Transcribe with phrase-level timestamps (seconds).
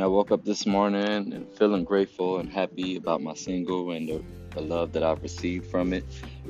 [0.00, 0.04] man.
[0.04, 4.22] I woke up this morning and feeling grateful and happy about my single and the,
[4.54, 6.04] the love that I've received from it.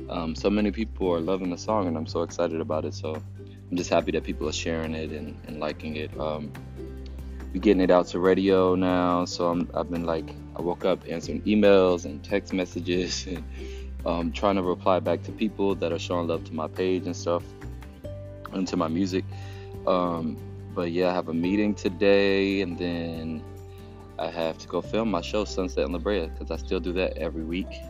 [0.09, 2.93] Um, so many people are loving the song, and I'm so excited about it.
[2.93, 6.11] So I'm just happy that people are sharing it and, and liking it.
[6.19, 6.51] Um,
[7.53, 11.03] we're getting it out to radio now, so I'm, I've been like, I woke up
[11.09, 13.43] answering emails and text messages and
[14.05, 17.15] um, trying to reply back to people that are showing love to my page and
[17.15, 17.43] stuff
[18.53, 19.25] and to my music.
[19.85, 20.37] Um,
[20.73, 23.43] but yeah, I have a meeting today, and then
[24.19, 26.93] I have to go film my show Sunset in La Brea because I still do
[26.93, 27.81] that every week.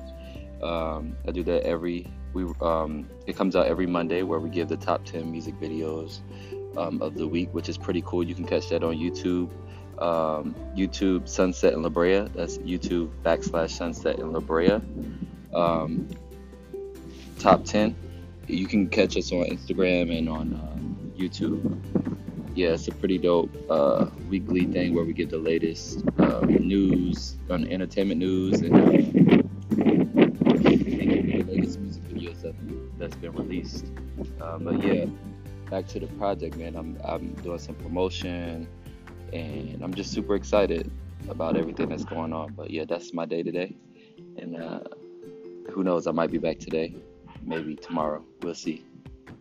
[0.61, 4.69] Um, I do that every we um, it comes out every Monday where we give
[4.69, 6.19] the top 10 music videos
[6.77, 8.23] um, of the week, which is pretty cool.
[8.23, 9.51] You can catch that on YouTube.
[9.99, 12.27] Um, YouTube Sunset in La Brea.
[12.33, 14.79] That's YouTube backslash Sunset in La Brea.
[15.53, 16.07] Um,
[17.39, 17.95] top 10.
[18.47, 21.79] You can catch us on Instagram and on uh, YouTube.
[22.53, 27.37] Yeah, it's a pretty dope uh, weekly thing where we get the latest uh, news
[27.49, 28.91] on entertainment news and uh,
[31.31, 32.53] the latest music videos that,
[32.99, 33.85] that's been released.
[34.41, 35.05] Um, but yeah,
[35.69, 36.75] back to the project, man.
[36.75, 38.67] I'm I'm doing some promotion,
[39.31, 40.91] and I'm just super excited
[41.29, 42.51] about everything that's going on.
[42.53, 43.75] But yeah, that's my day today,
[44.37, 44.81] and uh,
[45.71, 46.05] who knows?
[46.05, 46.95] I might be back today,
[47.43, 48.25] maybe tomorrow.
[48.41, 48.83] We'll see.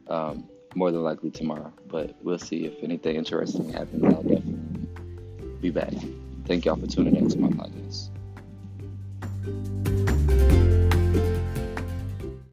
[0.06, 4.04] Um, more than likely tomorrow, but we'll see if anything interesting happens.
[4.04, 4.88] I'll definitely
[5.60, 5.92] be back.
[6.46, 8.10] Thank y'all for tuning in to my podcast.